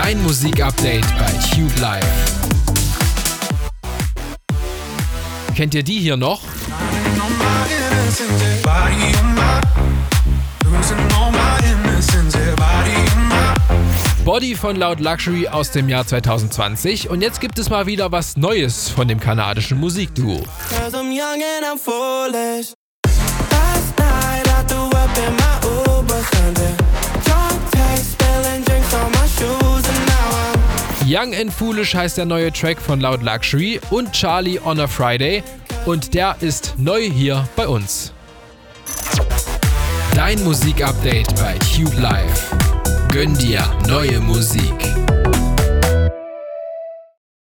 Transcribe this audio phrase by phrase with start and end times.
[0.00, 2.04] Dein Musikupdate bei Cube Live.
[5.56, 6.40] Kennt ihr die hier noch?
[14.24, 18.36] Body von Loud Luxury aus dem Jahr 2020 und jetzt gibt es mal wieder was
[18.36, 20.44] Neues von dem kanadischen Musikduo.
[31.08, 35.42] Young and Foolish heißt der neue Track von Loud Luxury und Charlie on a Friday
[35.86, 38.12] und der ist neu hier bei uns.
[40.14, 42.54] Dein Musikupdate bei Cube Live.
[43.10, 44.87] Gönn dir neue Musik.